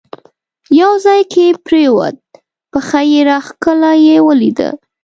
یو 0.81 0.91
ځای 1.05 1.21
کې 1.31 1.45
پرېوت، 1.65 2.15
پښه 2.71 3.01
یې 3.11 3.21
راکښله، 3.29 3.91
یې 4.07 4.17
ولیده. 4.27 4.69